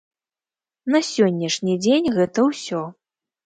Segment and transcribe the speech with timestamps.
[0.95, 2.85] На сённяшні дзень гэта ўсё.